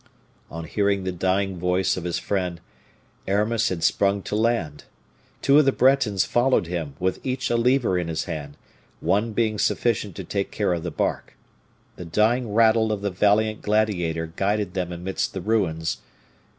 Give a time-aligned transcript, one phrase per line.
[0.49, 2.59] On hearing the dying voice of his friend,
[3.27, 4.85] Aramis had sprung to land.
[5.43, 8.57] Two of the Bretons followed him, with each a lever in his hand
[8.99, 11.37] one being sufficient to take care of the bark.
[11.97, 15.97] The dying rattle of the valiant gladiator guided them amidst the ruins.